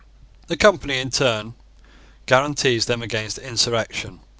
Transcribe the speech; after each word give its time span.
The 0.47 0.57
Company 0.57 0.97
in 0.97 1.09
return 1.09 1.53
guarantees 2.25 2.87
them 2.87 3.03
against 3.03 3.37
insurrection. 3.37 4.21